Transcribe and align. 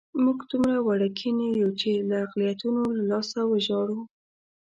موږ 0.23 0.39
دومره 0.51 0.77
وړوکي 0.81 1.29
نه 1.39 1.47
یو 1.61 1.69
چې 1.79 1.89
له 2.09 2.15
اقلیتونو 2.25 2.81
لاسه 3.09 3.39
وژاړو. 3.51 3.99